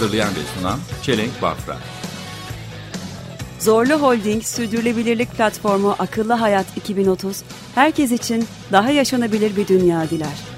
[0.00, 1.76] Hazırlayan ve sunan Çelenk Bafra
[3.58, 7.42] Zorlu Holding Sürdürülebilirlik Platformu Akıllı Hayat 2030,
[7.74, 10.50] herkes için daha yaşanabilir bir dünya diler.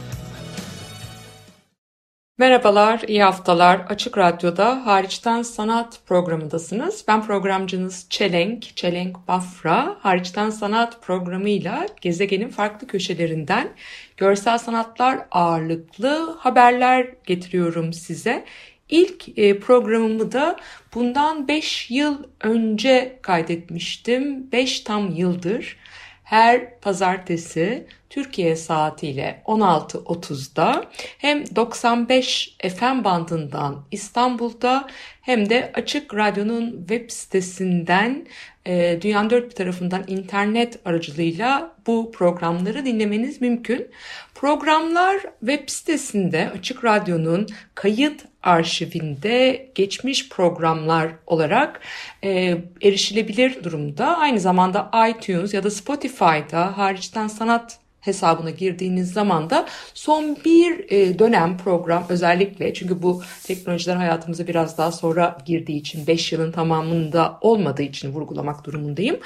[2.39, 3.81] Merhabalar, iyi haftalar.
[3.89, 7.05] Açık Radyo'da Hariçten Sanat programındasınız.
[7.09, 9.97] Ben programcınız Çelenk, Çelenk Bafra.
[10.01, 13.69] Hariçten Sanat programıyla gezegenin farklı köşelerinden
[14.17, 18.45] görsel sanatlar ağırlıklı haberler getiriyorum size.
[18.93, 20.57] İlk e, programımı da
[20.95, 24.53] bundan 5 yıl önce kaydetmiştim.
[24.53, 25.77] 5 tam yıldır
[26.25, 30.85] her pazartesi Türkiye saatiyle 16.30'da
[31.19, 34.87] hem 95 FM bandından İstanbul'da
[35.23, 38.27] hem de Açık Radyo'nun web sitesinden
[38.67, 43.89] e, dünyanın dört bir tarafından internet aracılığıyla bu programları dinlemeniz mümkün.
[44.35, 51.81] Programlar web sitesinde Açık Radyo'nun kayıt arşivinde geçmiş programlar olarak
[52.25, 54.17] e, erişilebilir durumda.
[54.17, 61.19] Aynı zamanda iTunes ya da Spotify'da hariçten sanat hesabına girdiğiniz zaman da son bir e,
[61.19, 67.39] dönem program özellikle çünkü bu teknolojiler hayatımıza biraz daha sonra girdiği için 5 yılın tamamında
[67.41, 69.17] olmadığı için vurgulamak durumundayım.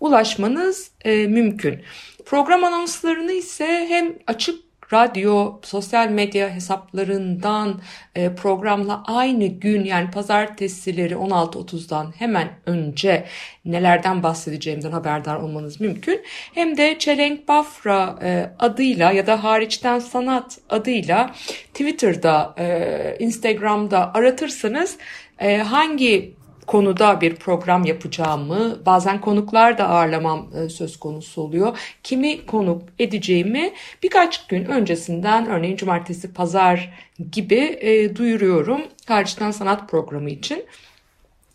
[0.00, 1.80] Ulaşmanız e, mümkün.
[2.26, 7.80] Program anonslarını ise hem açık radyo, sosyal medya hesaplarından
[8.14, 13.24] e, programla aynı gün yani pazartesileri 16.30'dan hemen önce
[13.64, 16.22] nelerden bahsedeceğimden haberdar olmanız mümkün.
[16.54, 21.34] Hem de Çelenk Bafra e, adıyla ya da hariçten sanat adıyla
[21.74, 24.98] Twitter'da, e, Instagram'da aratırsanız
[25.38, 26.39] e, hangi
[26.70, 31.78] konuda bir program yapacağımı, bazen konuklar da ağırlamam e, söz konusu oluyor.
[32.02, 33.72] Kimi konuk edeceğimi
[34.02, 36.94] birkaç gün öncesinden örneğin cumartesi, pazar
[37.32, 40.64] gibi e, duyuruyorum hariçten sanat programı için.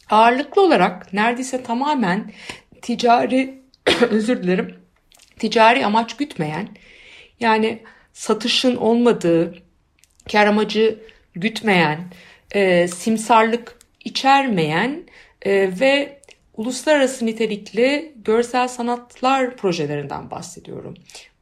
[0.10, 2.32] Ağırlıklı olarak neredeyse tamamen
[2.82, 3.62] ticari,
[4.10, 4.76] özür dilerim,
[5.40, 6.68] ticari amaç gütmeyen,
[7.40, 7.84] yani
[8.14, 9.56] satışın olmadığı,
[10.32, 11.00] kar amacı
[11.36, 12.00] gütmeyen,
[12.52, 15.04] e, simsarlık içermeyen
[15.42, 16.20] e, ve
[16.58, 20.94] uluslararası nitelikli görsel sanatlar projelerinden bahsediyorum.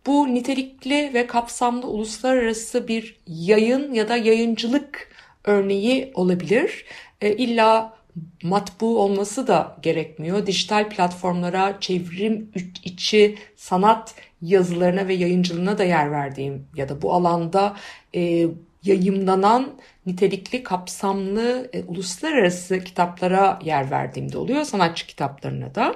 [0.06, 5.10] Bu nitelikli ve kapsamlı uluslararası bir yayın ya da yayıncılık
[5.44, 6.86] örneği olabilir.
[7.22, 7.94] E, illa
[8.44, 10.48] matbu olması da gerekmiyor.
[10.48, 12.52] Dijital platformlara çevrim
[12.84, 17.76] içi sanat yazılarına ve yayıncılığına da yer verdiğim ya da bu alanda
[18.16, 18.48] e,
[18.84, 19.74] yayımlanan
[20.06, 24.64] nitelikli, kapsamlı e, uluslararası kitaplara yer verdiğimde oluyor.
[24.64, 25.96] Sanatçı kitaplarına da.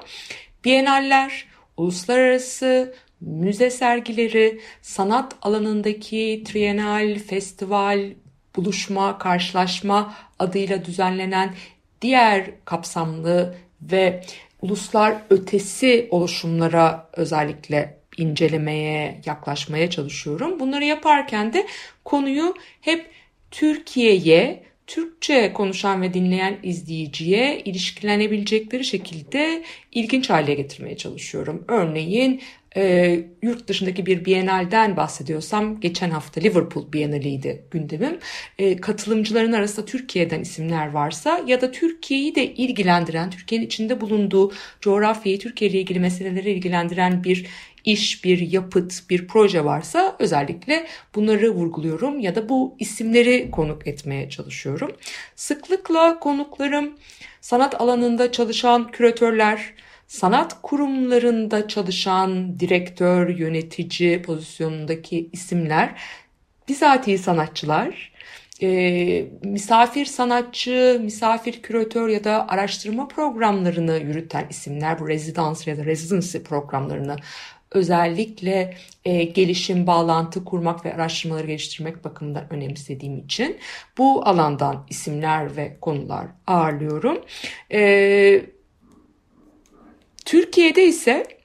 [0.66, 1.46] Bienaller,
[1.78, 8.14] uluslararası müze sergileri, sanat alanındaki trienal, festival,
[8.56, 11.54] buluşma, karşılaşma adıyla düzenlenen
[12.02, 14.24] diğer kapsamlı ve
[14.62, 20.60] uluslar ötesi oluşumlara özellikle incelemeye, yaklaşmaya çalışıyorum.
[20.60, 21.68] Bunları yaparken de
[22.06, 23.10] konuyu hep
[23.52, 31.66] Türkiye'ye, Türkçe konuşan ve dinleyen izleyiciye ilişkilenebilecekleri şekilde ilginç hale getirmeye çalışıyorum.
[31.68, 32.42] Örneğin
[32.78, 38.20] e, yurt dışındaki bir Biennale'den bahsediyorsam geçen hafta Liverpool Biennale'ydi gündemim.
[38.60, 45.40] E, katılımcıların arasında Türkiye'den isimler varsa ya da Türkiye'yi de ilgilendiren, Türkiye'nin içinde bulunduğu coğrafyayı,
[45.40, 47.46] Türkiye ile ilgili meseleleri ilgilendiren bir
[47.86, 54.30] iş, bir yapıt, bir proje varsa özellikle bunları vurguluyorum ya da bu isimleri konuk etmeye
[54.30, 54.92] çalışıyorum.
[55.36, 56.94] Sıklıkla konuklarım
[57.42, 59.74] sanat alanında çalışan küratörler,
[60.08, 66.02] sanat kurumlarında çalışan direktör, yönetici pozisyonundaki isimler,
[66.68, 68.12] bizatihi sanatçılar,
[68.62, 75.86] e, misafir sanatçı, misafir küratör ya da araştırma programlarını yürüten isimler, bu rezidans ya da
[75.86, 77.16] residency programlarını
[77.72, 83.58] özellikle e, gelişim, bağlantı kurmak ve araştırmaları geliştirmek bakımından önemsediğim için
[83.98, 87.22] bu alandan isimler ve konular ağırlıyorum.
[87.72, 88.42] E,
[90.26, 91.38] Türkiye'de ise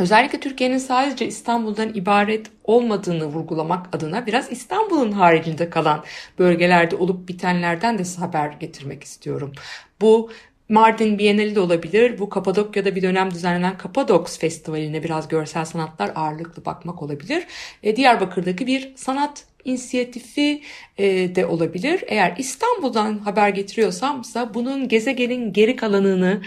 [0.00, 6.04] Özellikle Türkiye'nin sadece İstanbul'dan ibaret olmadığını vurgulamak adına biraz İstanbul'un haricinde kalan
[6.38, 9.52] bölgelerde olup bitenlerden de haber getirmek istiyorum.
[10.00, 10.30] Bu
[10.70, 12.18] Mardin Bienali de olabilir.
[12.18, 17.46] Bu Kapadokya'da bir dönem düzenlenen Kapadoks Festivali'ne biraz görsel sanatlar ağırlıklı bakmak olabilir.
[17.82, 20.62] E, Diyarbakır'daki bir sanat inisiyatifi
[20.98, 22.04] e, de olabilir.
[22.06, 26.42] Eğer İstanbul'dan haber getiriyorsamsa bunun gezegenin geri kalanını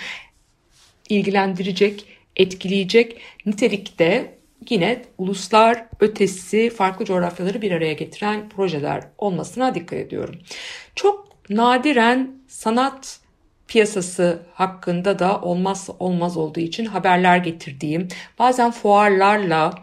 [1.09, 2.05] ilgilendirecek,
[2.35, 4.37] etkileyecek nitelikte
[4.69, 10.35] yine uluslar ötesi farklı coğrafyaları bir araya getiren projeler olmasına dikkat ediyorum.
[10.95, 13.22] Çok nadiren sanat
[13.67, 18.07] piyasası hakkında da olmazsa olmaz olduğu için haberler getirdiğim,
[18.39, 19.73] bazen fuarlarla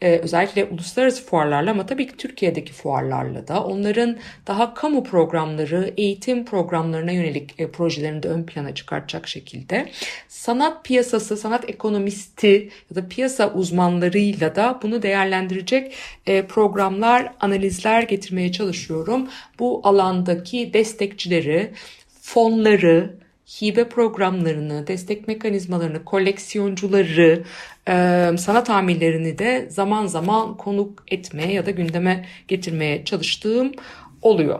[0.00, 6.44] e, özellikle uluslararası fuarlarla ama tabii ki Türkiye'deki fuarlarla da onların daha kamu programları, eğitim
[6.44, 9.88] programlarına yönelik e, projelerini de ön plana çıkartacak şekilde
[10.28, 15.94] sanat piyasası, sanat ekonomisti ya da piyasa uzmanlarıyla da bunu değerlendirecek
[16.26, 19.28] e, programlar, analizler getirmeye çalışıyorum.
[19.58, 21.72] Bu alandaki destekçileri,
[22.20, 23.18] fonları,
[23.48, 27.44] hibe programlarını, destek mekanizmalarını, koleksiyoncuları,
[27.88, 27.92] e,
[28.38, 33.72] sanat amirlerini de zaman zaman konuk etmeye ya da gündeme getirmeye çalıştığım
[34.22, 34.58] oluyor.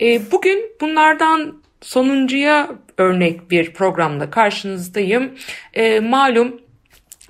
[0.00, 5.34] E, bugün bunlardan sonuncuya örnek bir programla karşınızdayım.
[5.74, 6.60] E, malum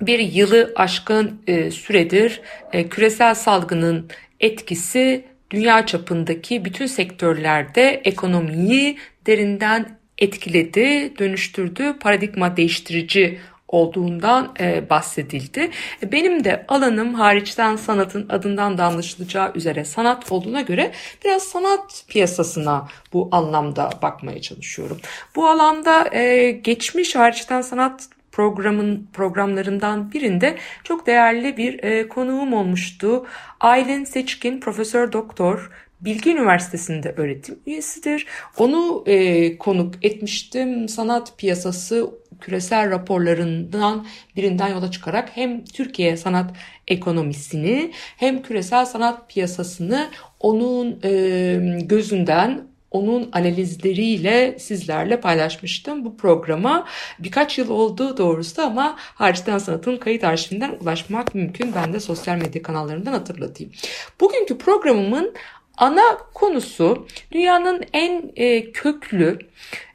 [0.01, 2.41] bir yılı aşkın süredir
[2.89, 14.89] küresel salgının etkisi dünya çapındaki bütün sektörlerde ekonomiyi derinden etkiledi, dönüştürdü, paradigma değiştirici olduğundan e,
[14.89, 15.69] bahsedildi.
[16.11, 20.91] Benim de alanım hariçten sanatın adından da anlaşılacağı üzere sanat olduğuna göre
[21.25, 24.97] biraz sanat piyasasına bu anlamda bakmaya çalışıyorum.
[25.35, 33.25] Bu alanda e, geçmiş hariçten sanat programın programlarından birinde çok değerli bir e, konuğum olmuştu.
[33.59, 35.71] Aylin Seçkin, Profesör Doktor,
[36.01, 38.25] Bilgi Üniversitesi'nde öğretim üyesidir.
[38.57, 40.89] Onu e, konuk etmiştim.
[40.89, 42.11] Sanat piyasası
[42.41, 46.51] küresel raporlarından birinden yola çıkarak hem Türkiye sanat
[46.87, 50.09] ekonomisini hem küresel sanat piyasasını
[50.39, 56.87] onun e, gözünden onun analizleriyle sizlerle paylaşmıştım bu programa.
[57.19, 61.75] Birkaç yıl oldu doğrusu ama hariçten sanatın kayıt arşivinden ulaşmak mümkün.
[61.75, 63.73] Ben de sosyal medya kanallarından hatırlatayım.
[64.21, 65.33] Bugünkü programımın
[65.77, 69.39] ana konusu dünyanın en e, köklü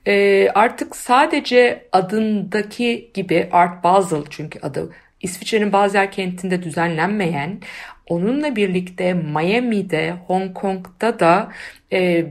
[0.06, 4.90] e, artık sadece adındaki gibi Art Basel çünkü adı
[5.20, 7.60] İsviçre'nin Basel kentinde düzenlenmeyen
[8.06, 11.52] onunla birlikte Miami'de, Hong Kong'da da
[11.92, 12.26] e,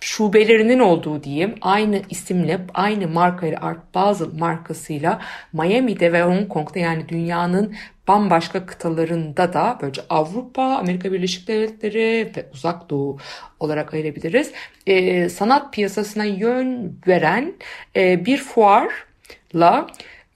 [0.00, 5.20] şubelerinin olduğu diyeyim aynı isimle aynı markayla Art Basel markasıyla
[5.52, 7.74] Miami'de ve Hong Kong'da yani dünyanın
[8.08, 13.18] bambaşka kıtalarında da böylece Avrupa, Amerika Birleşik Devletleri ve Uzak Doğu
[13.60, 14.52] olarak ayırabiliriz.
[14.86, 17.54] E, sanat piyasasına yön veren
[17.96, 19.86] e, bir fuarla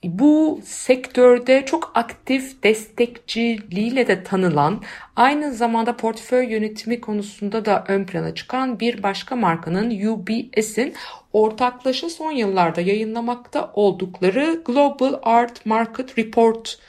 [0.03, 4.81] bu sektörde çok aktif destekçiliğiyle de tanılan,
[5.15, 10.93] aynı zamanda portföy yönetimi konusunda da ön plana çıkan bir başka markanın UBS'in
[11.33, 16.79] ortaklaşa son yıllarda yayınlamakta oldukları Global Art Market Report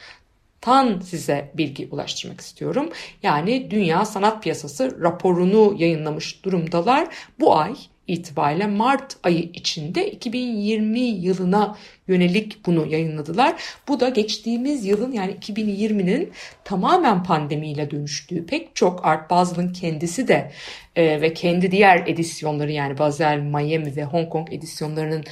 [0.60, 2.88] tan size bilgi ulaştırmak istiyorum.
[3.22, 7.08] Yani Dünya Sanat Piyasası raporunu yayınlamış durumdalar.
[7.40, 7.74] Bu ay
[8.06, 11.76] itibariyle Mart ayı içinde 2020 yılına
[12.08, 13.62] yönelik bunu yayınladılar.
[13.88, 16.32] Bu da geçtiğimiz yılın yani 2020'nin
[16.64, 20.52] tamamen pandemiyle dönüştüğü pek çok Art Basel'ın kendisi de
[20.96, 25.24] e, ve kendi diğer edisyonları yani Basel, Miami ve Hong Kong edisyonlarının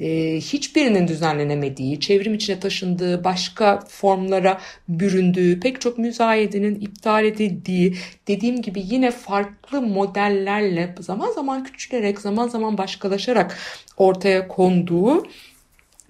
[0.00, 7.96] e, hiçbirinin düzenlenemediği, çevrim içine taşındığı, başka formlara büründüğü, pek çok müzayedenin iptal edildiği,
[8.28, 13.58] dediğim gibi yine farklı modellerle zaman zaman küçülerek, zaman zaman başkalaşarak
[13.96, 15.26] ortaya konduğu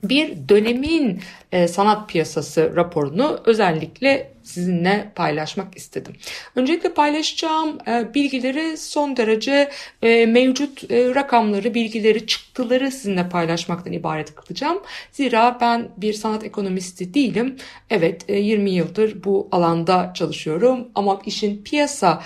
[0.05, 1.21] bir dönemin
[1.53, 6.13] e, sanat piyasası raporunu özellikle sizinle paylaşmak istedim.
[6.57, 9.71] Öncelikle paylaşacağım e, bilgileri son derece
[10.03, 14.79] e, mevcut e, rakamları, bilgileri, çıktıları sizinle paylaşmaktan ibaret kılacağım.
[15.13, 17.57] Zira ben bir sanat ekonomisti değilim.
[17.91, 22.23] Evet 20 yıldır bu alanda çalışıyorum ama işin piyasa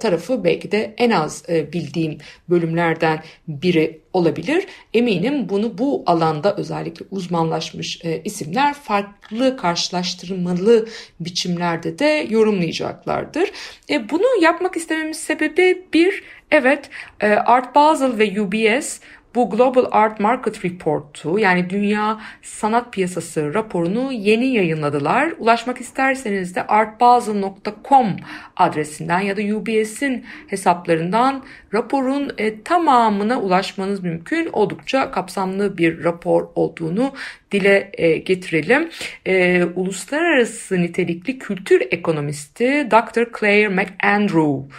[0.00, 2.18] tarafı belki de en az bildiğim
[2.48, 4.66] bölümlerden biri olabilir.
[4.94, 10.88] Eminim bunu bu alanda özellikle uzmanlaşmış isimler farklı karşılaştırmalı
[11.20, 13.50] biçimlerde de yorumlayacaklardır.
[13.90, 16.90] E, bunu yapmak istememin sebebi bir, evet
[17.20, 19.00] e, Art Basel ve UBS
[19.34, 25.32] bu Global Art Market Report'u yani Dünya Sanat Piyasası raporunu yeni yayınladılar.
[25.38, 28.16] Ulaşmak isterseniz de artbasel.com
[28.56, 34.48] adresinden ya da UBS'in hesaplarından raporun e, tamamına ulaşmanız mümkün.
[34.52, 37.12] Oldukça kapsamlı bir rapor olduğunu
[37.52, 38.90] dile e, getirelim.
[39.26, 43.38] E, uluslararası nitelikli kültür ekonomisti Dr.
[43.38, 44.74] Claire McAndrew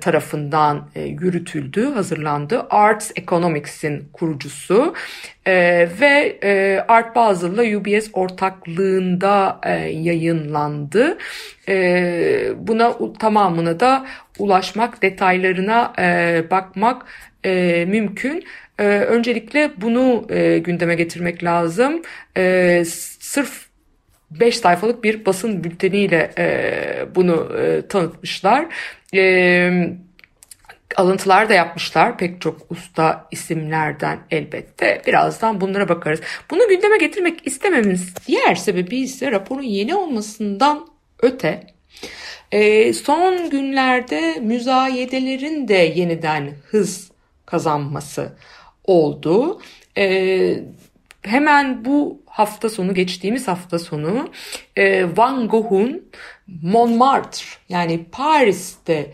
[0.00, 2.66] tarafından e, yürütüldü, hazırlandı.
[2.70, 4.94] Arts Economics'in kurucusu
[5.46, 5.52] e,
[6.00, 11.18] ve e, Art Basel'la UBS ortaklığında e, yayınlandı.
[11.68, 14.06] E, buna tamamına da
[14.38, 17.06] ulaşmak, detaylarına e, bakmak
[17.44, 18.44] e, mümkün.
[18.78, 22.02] Öncelikle bunu e, gündeme getirmek lazım.
[22.36, 23.65] E, sırf
[24.30, 28.66] 5 sayfalık bir basın bülteniyle e, bunu e, tanıtmışlar.
[29.14, 29.88] E,
[30.96, 35.02] alıntılar da yapmışlar pek çok usta isimlerden elbette.
[35.06, 36.20] Birazdan bunlara bakarız.
[36.50, 40.86] Bunu gündeme getirmek istememiz diğer sebebi ise raporun yeni olmasından
[41.22, 41.66] öte
[42.52, 47.10] e, son günlerde müzayedelerin de yeniden hız
[47.46, 48.32] kazanması
[48.84, 49.60] oldu.
[49.98, 50.58] E,
[51.26, 54.28] hemen bu hafta sonu geçtiğimiz hafta sonu
[54.76, 56.02] e, Van Gogh'un
[56.62, 59.12] Montmartre yani Paris'te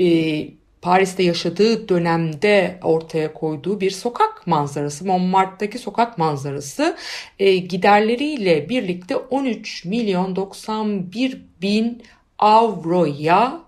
[0.00, 0.48] e,
[0.82, 6.96] Paris'te yaşadığı dönemde ortaya koyduğu bir sokak manzarası, Montmartre'daki sokak manzarası
[7.38, 12.02] e, giderleriyle birlikte 13 milyon 91 bin
[12.38, 13.60] avroya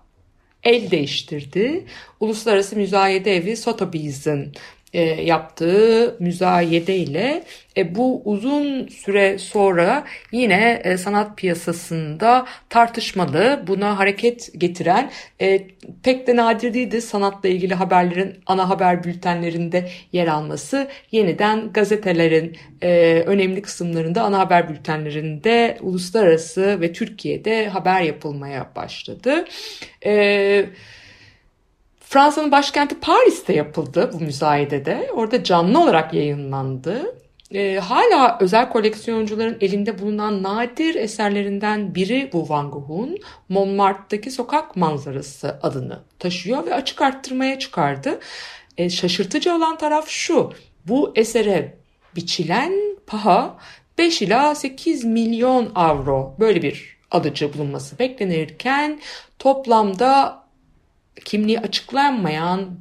[0.63, 1.85] el değiştirdi.
[2.19, 4.51] Uluslararası Müzayede Evi Sotheby's'in
[5.01, 7.43] yaptığı müzayede ile
[7.77, 15.11] e, bu uzun süre sonra yine e, sanat piyasasında tartışmalı, buna hareket getiren
[15.41, 15.67] e,
[16.03, 20.87] pek de nadir değildi sanatla ilgili haberlerin ana haber bültenlerinde yer alması.
[21.11, 29.45] Yeniden gazetelerin e, önemli kısımlarında ana haber bültenlerinde uluslararası ve Türkiye'de haber yapılmaya başladı.
[30.01, 30.69] Evet.
[32.15, 35.09] Fransa'nın başkenti Paris'te yapıldı bu müzayedede.
[35.13, 37.15] Orada canlı olarak yayınlandı.
[37.51, 43.17] E, hala özel koleksiyoncuların elinde bulunan nadir eserlerinden biri bu Van Gogh'un
[43.49, 48.19] Montmartre'daki sokak manzarası adını taşıyor ve açık arttırmaya çıkardı.
[48.77, 50.53] E, şaşırtıcı olan taraf şu.
[50.85, 51.77] Bu esere
[52.15, 52.73] biçilen
[53.07, 53.57] paha
[53.97, 58.99] 5 ila 8 milyon avro böyle bir alıcı bulunması beklenirken
[59.39, 60.44] toplamda
[61.25, 62.79] kimliği açıklanmayan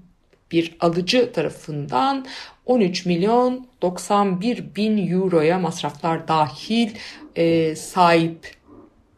[0.52, 2.26] bir alıcı tarafından
[2.66, 6.90] 13 milyon 91 bin euroya masraflar dahil
[7.36, 8.54] e, sahip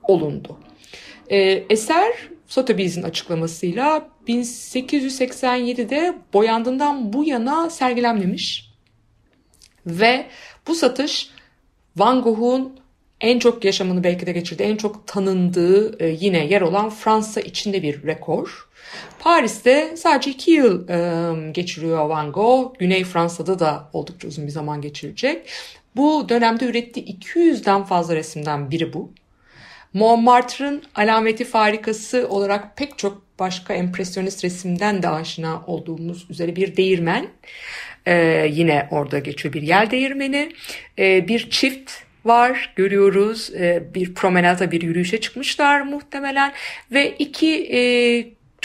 [0.02, 0.58] olundu.
[1.30, 2.12] E, eser
[2.46, 8.70] Sotheby's'in açıklamasıyla 1887'de boyandığından bu yana sergilenmemiş
[9.86, 10.26] ve
[10.66, 11.30] bu satış
[11.96, 12.80] Van Gogh'un
[13.20, 17.82] en çok yaşamını belki de geçirdiği, en çok tanındığı e, yine yer olan Fransa içinde
[17.82, 18.65] bir rekor.
[19.18, 22.78] Paris'te sadece iki yıl e, geçiriyor Van Gogh.
[22.78, 25.48] Güney Fransa'da da oldukça uzun bir zaman geçirecek.
[25.96, 29.12] Bu dönemde ürettiği 200'den fazla resimden biri bu.
[29.92, 37.26] Montmartre'ın alameti farikası olarak pek çok başka empresyonist resimden de aşina olduğumuz üzere bir değirmen.
[38.06, 40.52] Ee, yine orada geçiyor bir yel değirmeni.
[40.98, 41.92] Ee, bir çift
[42.24, 43.50] var görüyoruz.
[43.54, 46.52] Ee, bir promenada bir yürüyüşe çıkmışlar muhtemelen.
[46.92, 47.80] Ve iki e,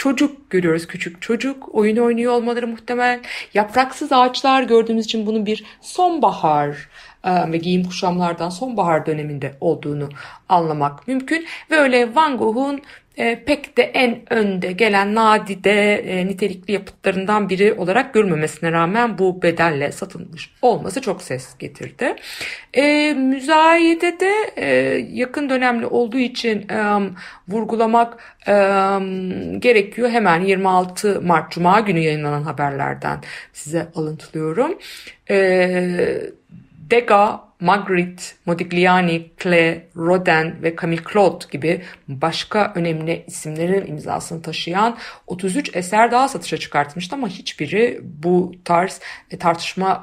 [0.02, 1.74] çocuk görüyoruz küçük çocuk.
[1.74, 3.20] Oyun oynuyor olmaları muhtemel.
[3.54, 6.88] Yapraksız ağaçlar gördüğümüz için bunun bir sonbahar
[7.24, 10.08] e, ve giyim kuşamlardan sonbahar döneminde olduğunu
[10.48, 11.46] anlamak mümkün.
[11.70, 12.80] Ve öyle Van Gogh'un
[13.16, 19.42] e, pek de en önde gelen nadide e, nitelikli yapıtlarından biri olarak görmemesine rağmen bu
[19.42, 22.14] bedelle satılmış olması çok ses getirdi.
[22.74, 24.66] E, müzayedede e,
[25.12, 27.10] yakın dönemli olduğu için e,
[27.48, 28.52] vurgulamak e,
[29.58, 30.10] gerekiyor.
[30.10, 33.18] Hemen 26 Mart Cuma günü yayınlanan haberlerden
[33.52, 34.78] size alıntılıyorum.
[35.30, 36.32] E,
[36.90, 45.76] Degas Magritte, Modigliani, Klee, Rodin ve Camille Claude gibi başka önemli isimlerin imzasını taşıyan 33
[45.76, 49.00] eser daha satışa çıkartmıştı ama hiçbiri bu tarz
[49.30, 50.02] e, tartışma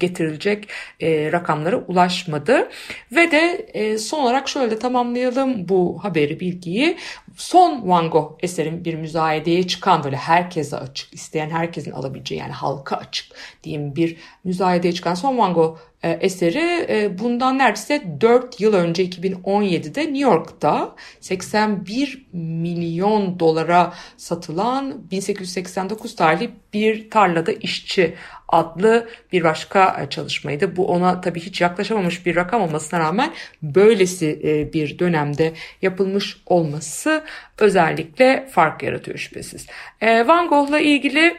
[0.00, 0.68] getirilecek
[1.00, 2.68] e, rakamlara ulaşmadı.
[3.12, 6.96] Ve de e, son olarak şöyle tamamlayalım bu haberi, bilgiyi.
[7.36, 12.96] Son Van Gogh eserin bir müzayedeye çıkan böyle herkese açık, isteyen herkesin alabileceği yani halka
[12.96, 13.26] açık
[13.64, 19.04] diyeyim bir müzayedeye çıkan son Van Gogh e, eseri e, bundan neredeyse 4 yıl önce
[19.04, 28.14] 2017'de New York'ta 81 milyon dolara satılan 1889 tarihli bir tarlada işçi
[28.52, 30.76] adlı bir başka e, çalışmaydı.
[30.76, 35.52] Bu ona tabii hiç yaklaşamamış bir rakam olmasına rağmen böylesi e, bir dönemde
[35.82, 37.24] yapılmış olması
[37.58, 39.66] özellikle fark yaratıyor şüphesiz.
[40.00, 41.36] E, Van Gogh'la ilgili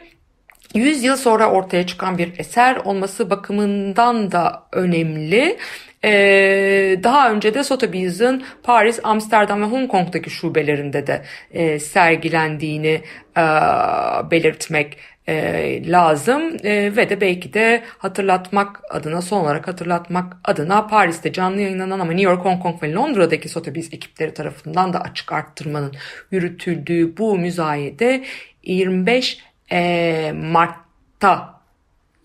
[0.74, 5.58] 100 yıl sonra ortaya çıkan bir eser olması bakımından da önemli.
[6.04, 13.00] Ee, daha önce de Sotheby's'in Paris, Amsterdam ve Hong Kong'daki şubelerinde de e, sergilendiğini
[13.36, 13.42] e,
[14.30, 14.98] belirtmek
[15.32, 21.60] e, lazım e, ve de belki de hatırlatmak adına son olarak hatırlatmak adına Paris'te canlı
[21.60, 25.92] yayınlanan ama New York, Hong Kong ve Londra'daki Sotheby's ekipleri tarafından da açık arttırmanın
[26.30, 28.24] yürütüldüğü bu müzayede
[28.62, 29.38] 25
[29.72, 31.60] e, Mart'ta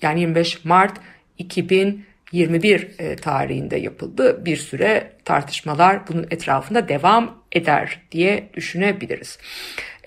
[0.01, 0.97] yani 25 Mart
[1.37, 4.45] 2021 e, tarihinde yapıldı.
[4.45, 9.39] Bir süre tartışmalar bunun etrafında devam eder diye düşünebiliriz.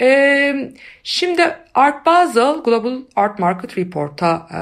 [0.01, 0.73] Ee,
[1.03, 1.43] şimdi
[1.75, 4.59] Art Basel Global Art Market Report'a e,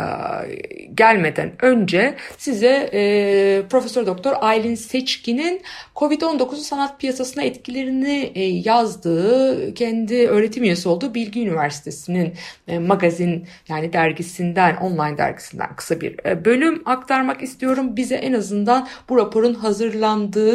[0.94, 5.62] gelmeden önce size e, Profesör Doktor Aylin Seçkin'in
[5.96, 12.34] Covid-19 sanat piyasasına etkilerini e, yazdığı, kendi öğretim üyesi olduğu Bilgi Üniversitesi'nin
[12.68, 17.96] e, magazin yani dergisinden, online dergisinden kısa bir e, bölüm aktarmak istiyorum.
[17.96, 20.47] Bize en azından bu raporun hazırlandığı,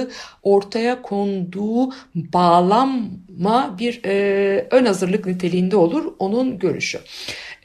[0.43, 6.99] ortaya konduğu bağlanma bir e, ön hazırlık niteliğinde olur onun görüşü.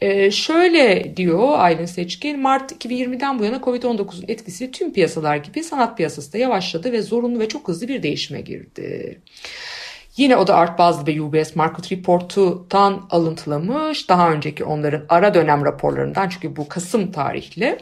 [0.00, 5.96] Ee, şöyle diyor Aylin Seçkin, Mart 2020'den bu yana Covid-19'un etkisi tüm piyasalar gibi sanat
[5.96, 9.20] piyasası da yavaşladı ve zorunlu ve çok hızlı bir değişime girdi.
[10.16, 14.08] Yine o da Art Basel ve UBS Market Report'tan alıntılamış.
[14.08, 17.78] Daha önceki onların ara dönem raporlarından çünkü bu Kasım tarihli.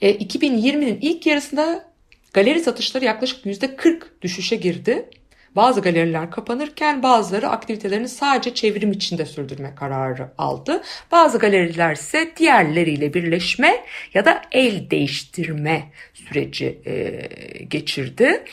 [0.00, 1.89] E, 2020'nin ilk yarısında
[2.32, 5.08] galeri satışları yaklaşık %40 düşüşe girdi.
[5.56, 10.82] Bazı galeriler kapanırken bazıları aktivitelerini sadece çevrim içinde sürdürme kararı aldı.
[11.12, 13.84] Bazı galeriler ise diğerleriyle birleşme
[14.14, 15.82] ya da el değiştirme
[16.14, 17.28] süreci e,
[17.64, 18.44] geçirdi.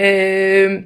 [0.00, 0.84] E,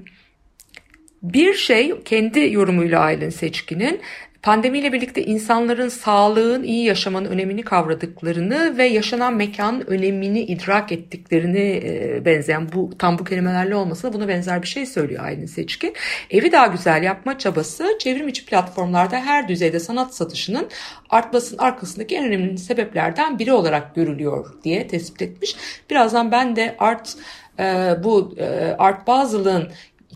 [1.22, 4.00] bir şey kendi yorumuyla Aylin Seçkin'in
[4.42, 12.22] Pandemiyle birlikte insanların sağlığın, iyi yaşamanın önemini kavradıklarını ve yaşanan mekanın önemini idrak ettiklerini e,
[12.24, 15.94] benzeyen bu tam bu kelimelerle olmasa buna benzer bir şey söylüyor Aylin Seçkin.
[16.30, 20.68] Evi daha güzel yapma çabası çevrim içi platformlarda her düzeyde sanat satışının
[21.10, 25.56] artmasının arkasındaki en önemli sebeplerden biri olarak görülüyor diye tespit etmiş.
[25.90, 27.16] Birazdan ben de art
[27.58, 29.68] e, bu e, Art Basel'ın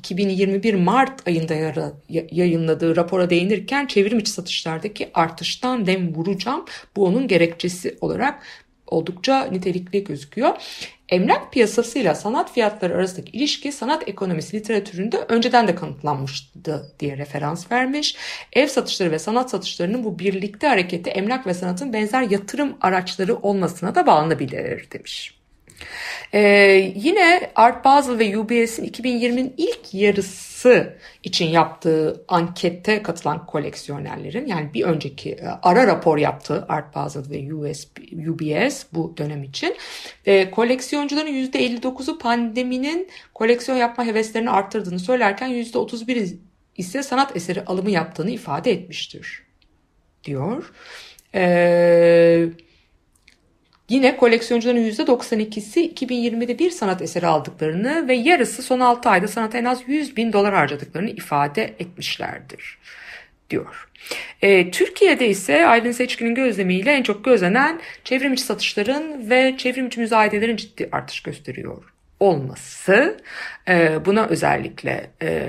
[0.02, 1.54] 2021 Mart ayında
[2.08, 6.64] yayınladığı rapora değinirken çevrim içi satışlardaki artıştan dem vuracağım.
[6.96, 8.42] Bu onun gerekçesi olarak
[8.86, 10.56] oldukça nitelikli gözüküyor.
[11.08, 18.16] Emlak piyasasıyla sanat fiyatları arasındaki ilişki sanat ekonomisi literatüründe önceden de kanıtlanmıştı diye referans vermiş.
[18.52, 23.94] Ev satışları ve sanat satışlarının bu birlikte hareketi emlak ve sanatın benzer yatırım araçları olmasına
[23.94, 25.41] da bağlanabilir demiş.
[26.34, 34.74] Ee, yine Art Basel ve UBS'in 2020'nin ilk yarısı için yaptığı ankette katılan koleksiyonerlerin yani
[34.74, 37.86] bir önceki e, ara rapor yaptığı Art Basel ve US,
[38.28, 39.76] UBS bu dönem için
[40.26, 46.36] e, koleksiyoncuların %59'u pandeminin koleksiyon yapma heveslerini arttırdığını söylerken %31
[46.76, 49.42] ise sanat eseri alımı yaptığını ifade etmiştir
[50.24, 50.72] diyor.
[51.34, 52.48] Eee
[53.92, 59.64] Yine koleksiyoncuların %92'si 2020'de bir sanat eseri aldıklarını ve yarısı son 6 ayda sanata en
[59.64, 62.78] az 100 bin dolar harcadıklarını ifade etmişlerdir
[63.50, 63.88] diyor.
[64.42, 70.00] E, Türkiye'de ise Aylin Seçkin'in gözlemiyle en çok gözlenen çevrim içi satışların ve çevrim içi
[70.00, 71.84] müzayedelerin ciddi artış gösteriyor
[72.20, 73.16] olması.
[73.68, 75.48] E, buna özellikle e,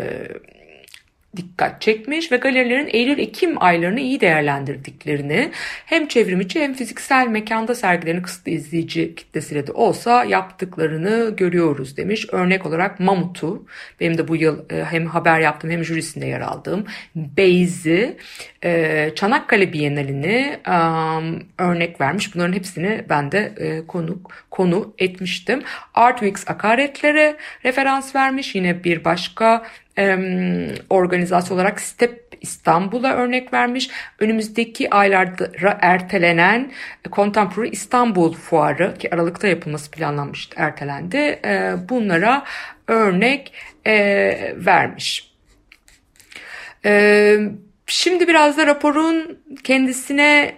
[1.36, 5.52] dikkat çekmiş ve galerilerin Eylül-Ekim aylarını iyi değerlendirdiklerini
[5.86, 12.26] hem çevrimiçi hem fiziksel mekanda sergilerini kısıtlı izleyici kitlesiyle de olsa yaptıklarını görüyoruz demiş.
[12.32, 13.66] Örnek olarak Mamut'u
[14.00, 18.18] benim de bu yıl e, hem haber yaptım hem jürisinde yer aldığım Beyzi,
[18.64, 20.60] e, Çanakkale Bienalini
[21.58, 22.36] örnek vermiş.
[22.36, 25.64] Bunların hepsini ben de e, konu, konu etmiştim.
[25.94, 28.56] Art Weeks akaretlere referans vermiş.
[28.56, 29.64] Yine bir başka
[30.90, 33.90] organizasyon olarak Step İstanbul'a örnek vermiş.
[34.20, 36.72] Önümüzdeki aylarda ertelenen
[37.12, 41.40] Contemporary İstanbul Fuarı ki Aralık'ta yapılması planlanmıştı ertelendi.
[41.90, 42.44] Bunlara
[42.88, 43.54] örnek
[44.66, 45.34] vermiş.
[47.88, 50.56] Şimdi biraz da raporun kendisine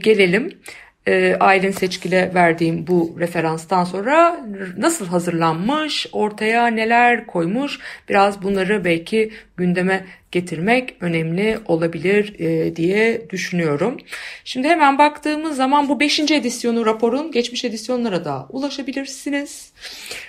[0.00, 0.58] gelelim.
[1.06, 9.32] E, Aylin Seçkil'e verdiğim bu referanstan sonra nasıl hazırlanmış, ortaya neler koymuş biraz bunları belki
[9.56, 13.96] gündeme getirmek önemli olabilir e, diye düşünüyorum.
[14.44, 16.20] Şimdi hemen baktığımız zaman bu 5.
[16.20, 19.72] edisyonu raporun geçmiş edisyonlara da ulaşabilirsiniz.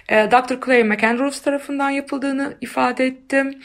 [0.10, 0.66] E, Dr.
[0.66, 3.56] Clay McAndrews tarafından yapıldığını ifade ettim.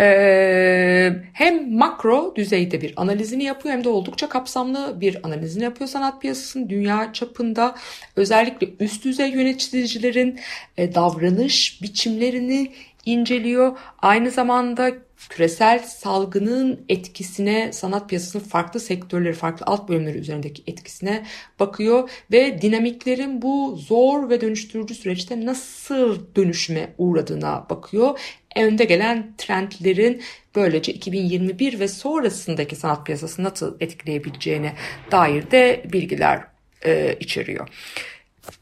[0.00, 6.22] Ee, hem makro düzeyde bir analizini yapıyor hem de oldukça kapsamlı bir analizini yapıyor sanat
[6.22, 7.74] piyasasının dünya çapında
[8.16, 10.40] özellikle üst düzey yöneticilerin
[10.76, 12.72] e, davranış biçimlerini
[13.06, 13.78] inceliyor.
[14.02, 14.90] Aynı zamanda
[15.28, 21.26] küresel salgının etkisine sanat piyasasının farklı sektörleri, farklı alt bölümleri üzerindeki etkisine
[21.60, 28.20] bakıyor ve dinamiklerin bu zor ve dönüştürücü süreçte nasıl dönüşüme uğradığına bakıyor.
[28.56, 30.22] Önde gelen trendlerin
[30.54, 34.72] böylece 2021 ve sonrasındaki sanat piyasasını nasıl etkileyebileceğine
[35.10, 36.44] dair de bilgiler
[36.84, 37.68] e, içeriyor.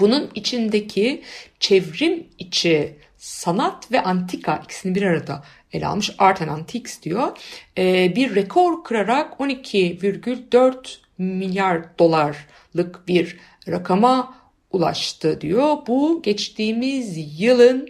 [0.00, 1.22] Bunun içindeki
[1.60, 6.10] çevrim içi sanat ve antika ikisini bir arada ele almış.
[6.18, 7.38] Art and Antiques diyor.
[7.78, 13.36] Ee, bir rekor kırarak 12,4 milyar dolarlık bir
[13.68, 14.34] rakama
[14.72, 15.76] ulaştı diyor.
[15.86, 17.88] Bu geçtiğimiz yılın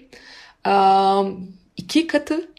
[1.76, 2.50] iki katı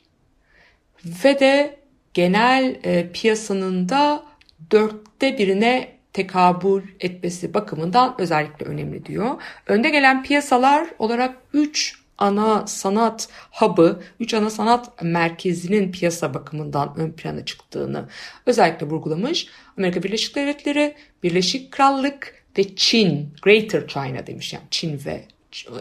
[1.05, 1.79] ve de
[2.13, 4.23] genel e, piyasanın da
[4.71, 9.41] dörtte birine tekabül etmesi bakımından özellikle önemli diyor.
[9.67, 17.11] Önde gelen piyasalar olarak 3 ana sanat hub'ı, 3 ana sanat merkezinin piyasa bakımından ön
[17.11, 18.09] plana çıktığını
[18.45, 19.47] özellikle vurgulamış.
[19.77, 25.25] Amerika Birleşik Devletleri, Birleşik Krallık ve Çin, Greater China demiş yani Çin ve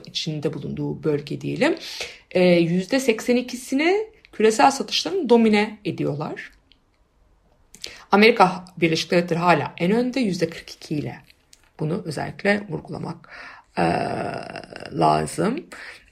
[0.06, 1.76] içinde bulunduğu bölge diyelim.
[2.34, 6.50] %82'sini küresel satışların domine ediyorlar.
[8.12, 11.16] Amerika Birleşik Devletleri hala en önde %42 ile.
[11.80, 13.30] Bunu özellikle vurgulamak
[13.78, 13.84] e,
[14.92, 15.66] lazım.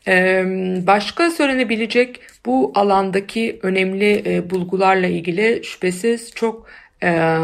[0.06, 0.44] E,
[0.86, 6.66] başka söylenebilecek bu alandaki önemli e, bulgularla ilgili şüphesiz çok
[7.02, 7.38] e,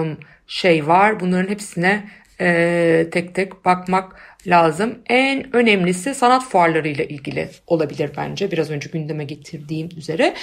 [0.46, 1.20] şey var.
[1.20, 2.04] Bunların hepsine
[2.44, 4.98] e, tek tek bakmak lazım.
[5.06, 8.50] En önemlisi sanat fuarlarıyla ilgili olabilir bence.
[8.50, 10.34] Biraz önce gündeme getirdiğim üzere.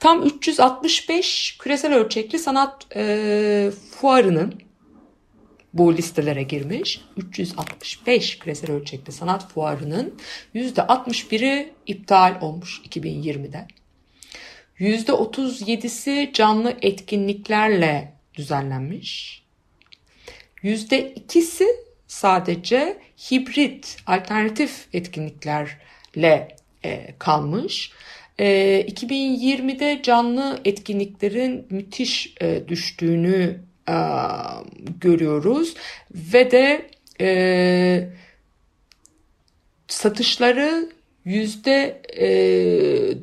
[0.00, 4.54] Tam 365 küresel ölçekli sanat e, fuarının
[5.72, 7.00] bu listelere girmiş.
[7.16, 10.14] 365 küresel ölçekli sanat fuarının
[10.54, 13.66] %61'i iptal olmuş 2020'de.
[14.80, 19.47] %37'si canlı etkinliklerle düzenlenmiş.
[20.64, 21.66] %2'si
[22.06, 22.98] sadece
[23.30, 27.92] hibrit, alternatif etkinliklerle e, kalmış.
[28.38, 33.96] E, 2020'de canlı etkinliklerin müthiş e, düştüğünü e,
[35.00, 35.74] görüyoruz
[36.10, 36.90] ve de
[37.20, 38.08] e,
[39.88, 40.88] satışları
[41.24, 42.28] yüzde e,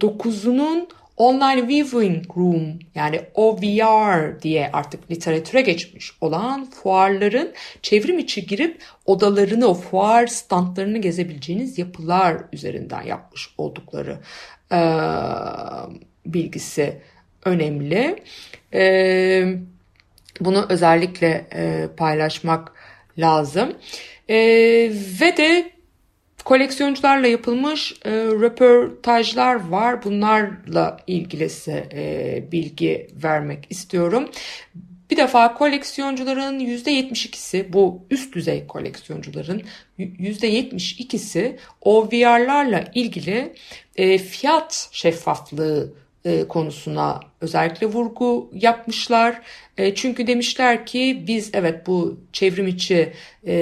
[0.01, 8.83] dokuzunun Online Viewing Room yani OVR diye artık literatüre geçmiş olan fuarların çevrim içi girip
[9.05, 14.19] odalarını, o fuar standlarını gezebileceğiniz yapılar üzerinden yapmış oldukları
[14.71, 14.79] e,
[16.25, 17.01] bilgisi
[17.45, 18.23] önemli.
[18.73, 19.45] E,
[20.39, 22.71] bunu özellikle e, paylaşmak
[23.17, 23.73] lazım.
[24.29, 24.35] E,
[25.21, 25.74] ve de
[26.45, 30.03] koleksiyoncularla yapılmış e, röportajlar var.
[30.03, 34.29] Bunlarla ilgili size e, bilgi vermek istiyorum.
[35.11, 39.61] Bir defa koleksiyoncuların %72'si bu üst düzey koleksiyoncuların
[39.99, 43.53] %72'si OVR'larla ilgili
[43.95, 45.93] e, fiyat şeffaflığı
[46.25, 49.41] e, konusuna özellikle vurgu yapmışlar.
[49.77, 53.13] E, çünkü demişler ki biz evet bu çevrim içi
[53.47, 53.55] e,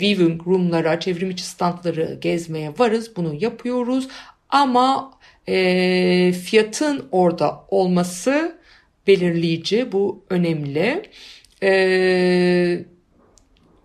[0.00, 3.16] viewing room'lara, çevrim içi standları gezmeye varız.
[3.16, 4.08] Bunu yapıyoruz.
[4.48, 5.12] Ama
[5.48, 8.58] e, fiyatın orada olması
[9.06, 9.92] belirleyici.
[9.92, 11.02] Bu önemli.
[11.62, 12.84] Eee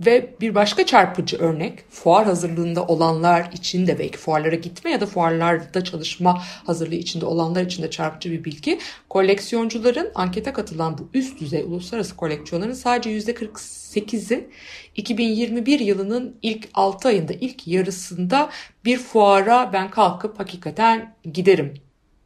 [0.02, 5.06] ve bir başka çarpıcı örnek fuar hazırlığında olanlar için de belki fuarlara gitme ya da
[5.06, 8.80] fuarlarda çalışma hazırlığı içinde olanlar için de çarpıcı bir bilgi.
[9.10, 14.50] Koleksiyoncuların ankete katılan bu üst düzey uluslararası koleksiyonların sadece %48'i
[14.96, 18.50] 2021 yılının ilk 6 ayında ilk yarısında
[18.86, 21.74] bir fuara ben kalkıp hakikaten giderim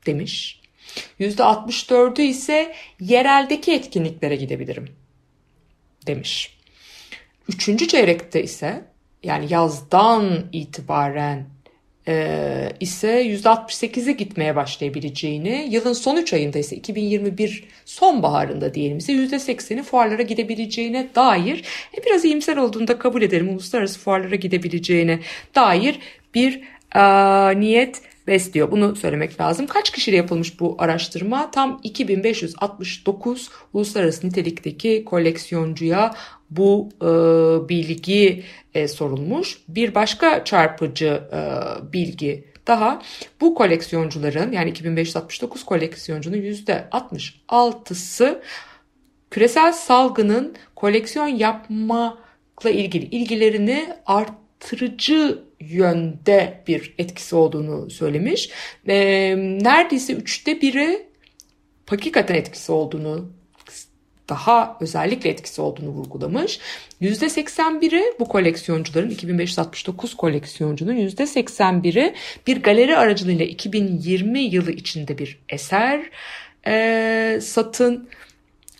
[0.06, 0.62] demiş.
[1.20, 4.88] %64'ü ise yereldeki etkinliklere gidebilirim
[6.08, 6.59] demiş.
[7.50, 8.82] Üçüncü çeyrekte ise
[9.24, 11.46] yani yazdan itibaren
[12.08, 19.84] e, ise %68'e gitmeye başlayabileceğini, yılın son 3 ayında ise 2021 sonbaharında diyelim ise %80'i
[19.84, 21.64] fuarlara gidebileceğine dair
[21.98, 25.20] e, biraz iyimser olduğunda kabul edelim uluslararası fuarlara gidebileceğine
[25.56, 26.00] dair
[26.36, 26.62] bir
[26.96, 27.02] e,
[27.60, 28.72] niyet besliyor.
[28.72, 29.68] Bunu söylemek lazım.
[29.68, 31.52] Kaç kişiyle yapılmış bu araştırma?
[31.52, 36.14] Tam 2569 uluslararası nitelikteki koleksiyoncuya
[36.50, 37.06] bu e,
[37.70, 39.58] bilgi e, sorulmuş.
[39.68, 41.40] Bir başka çarpıcı e,
[41.94, 43.02] bilgi daha
[43.42, 48.42] bu koleksiyoncuların yani 2569 koleksiyoncunun %66'sı
[49.32, 58.50] küresel salgının koleksiyon yapmakla ilgili ilgilerini arttırıcı yönde bir etkisi olduğunu söylemiş.
[58.88, 58.96] E,
[59.38, 61.08] neredeyse üçte biri
[61.86, 63.30] hakikaten etkisi olduğunu
[64.30, 66.60] daha özellikle etkisi olduğunu vurgulamış.
[67.02, 72.14] %81'i bu koleksiyoncuların 2569 koleksiyoncunun %81'i
[72.48, 76.10] bir galeri aracılığıyla 2020 yılı içinde bir eser
[76.68, 78.10] e, satın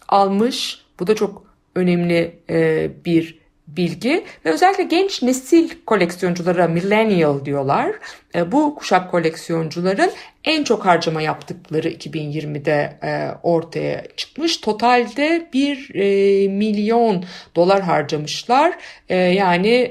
[0.08, 0.82] almış.
[1.00, 1.44] Bu da çok
[1.76, 3.39] önemli e, bir
[3.78, 7.92] bilgi ve özellikle genç nesil koleksiyonculara millennial diyorlar.
[8.36, 10.12] E, bu kuşak koleksiyoncuların
[10.44, 14.58] en çok harcama yaptıkları 2020'de e, ortaya çıkmış.
[14.58, 18.74] Totalde 1 e, milyon dolar harcamışlar.
[19.10, 19.90] Yani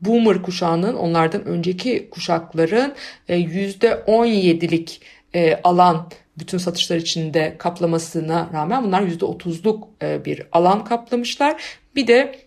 [0.00, 2.94] boomer kuşağının onlardan önceki kuşakların
[3.28, 5.00] e, %17'lik
[5.34, 11.62] e, alan bütün satışlar içinde kaplamasına rağmen bunlar %30'luk e, bir alan kaplamışlar.
[11.94, 12.45] Bir de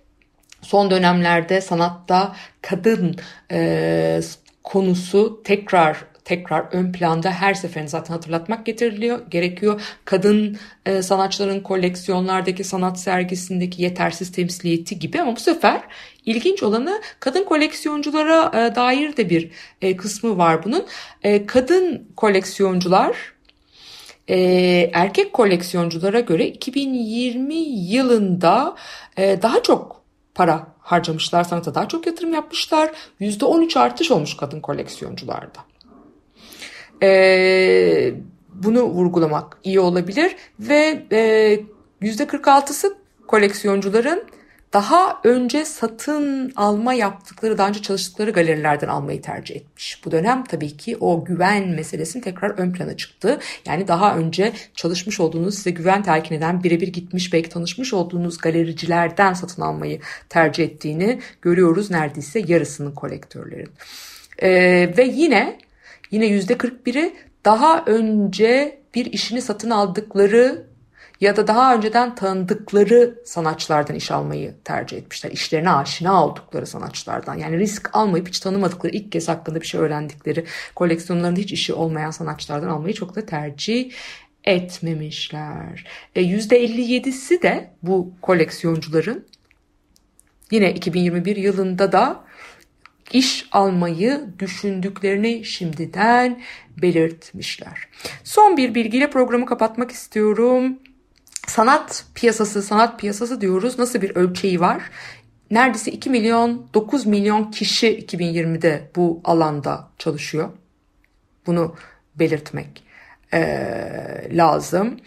[0.61, 3.15] son dönemlerde sanatta kadın
[3.51, 4.21] e,
[4.63, 5.97] konusu tekrar
[6.29, 9.81] tekrar ön planda her seferinde zaten hatırlatmak getiriliyor gerekiyor.
[10.05, 15.81] Kadın e, sanatçıların koleksiyonlardaki sanat sergisindeki yetersiz temsiliyeti gibi ama bu sefer
[16.25, 20.85] ilginç olanı kadın koleksiyonculara e, dair de bir e, kısmı var bunun.
[21.23, 23.15] E, kadın koleksiyoncular
[24.29, 24.37] e,
[24.93, 28.75] erkek koleksiyonculara göre 2020 yılında
[29.17, 29.98] e, daha çok
[30.39, 32.91] para harcamışlar, sanata daha çok yatırım yapmışlar.
[33.21, 35.59] %13 artış olmuş kadın koleksiyoncularda.
[37.03, 38.13] Ee,
[38.53, 41.59] bunu vurgulamak iyi olabilir ve e,
[42.01, 42.97] %46'sı
[43.27, 44.23] koleksiyoncuların
[44.73, 50.05] daha önce satın alma yaptıkları, daha önce çalıştıkları galerilerden almayı tercih etmiş.
[50.05, 53.39] Bu dönem tabii ki o güven meselesinin tekrar ön plana çıktı.
[53.65, 59.33] Yani daha önce çalışmış olduğunuz, size güven telkin eden, birebir gitmiş, belki tanışmış olduğunuz galericilerden
[59.33, 63.69] satın almayı tercih ettiğini görüyoruz neredeyse yarısının kolektörlerin.
[64.41, 65.59] Ee, ve yine
[66.11, 67.13] yine %41'i
[67.45, 70.68] daha önce bir işini satın aldıkları
[71.21, 75.31] ya da daha önceden tanıdıkları sanatçılardan iş almayı tercih etmişler.
[75.31, 77.35] İşlerine aşina oldukları sanatçılardan.
[77.35, 82.11] Yani risk almayıp hiç tanımadıkları, ilk kez hakkında bir şey öğrendikleri, koleksiyonlarında hiç işi olmayan
[82.11, 83.91] sanatçılardan almayı çok da tercih
[84.43, 85.87] etmemişler.
[86.15, 89.25] E, %57'si de bu koleksiyoncuların
[90.51, 92.23] yine 2021 yılında da
[93.13, 96.41] iş almayı düşündüklerini şimdiden
[96.81, 97.87] belirtmişler.
[98.23, 100.79] Son bir bilgiyle programı kapatmak istiyorum
[101.49, 103.79] sanat piyasası, sanat piyasası diyoruz.
[103.79, 104.83] Nasıl bir ölçeği var?
[105.51, 110.49] Neredeyse 2 milyon 9 milyon kişi 2020'de bu alanda çalışıyor.
[111.47, 111.75] Bunu
[112.15, 112.83] belirtmek
[113.33, 113.41] e,
[114.31, 114.99] lazım.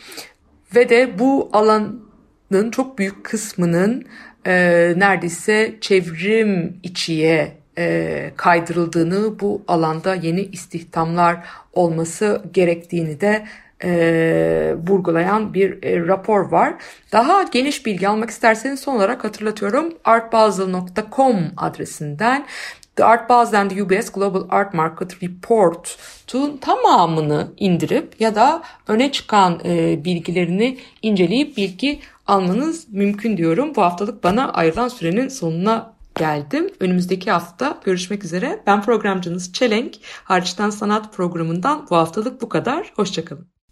[0.74, 4.05] Ve de bu alanın çok büyük kısmının
[4.46, 4.52] e,
[4.96, 13.46] neredeyse çevrim içiye e, kaydırıldığını, bu alanda yeni istihdamlar olması gerektiğini de
[13.85, 16.75] e, vurgulayan bir e, rapor var.
[17.12, 22.47] Daha geniş bilgi almak isterseniz son olarak hatırlatıyorum artbasel.com adresinden
[22.97, 29.61] The Art Basel the UBS Global Art Market Report'un tamamını indirip ya da öne çıkan
[29.64, 33.75] e, bilgilerini inceleyip bilgi almanız mümkün diyorum.
[33.75, 36.71] Bu haftalık bana ayrılan sürenin sonuna geldim.
[36.81, 38.62] Önümüzdeki hafta görüşmek üzere.
[38.66, 39.95] Ben programcınız Çelenk.
[40.25, 42.92] Hariçten Sanat programından bu haftalık bu kadar.
[42.97, 43.52] Hoşçakalın.